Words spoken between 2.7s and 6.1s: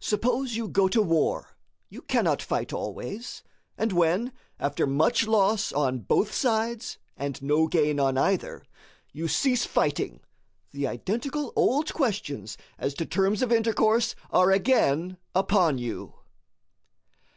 always; and when, after much loss on